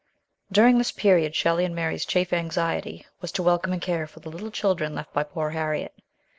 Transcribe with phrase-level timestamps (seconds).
[0.51, 4.29] During this period, Shelley's and Mary's chief anxiety was to welcome and care for the
[4.29, 5.93] little chil dren left by poor Harriet.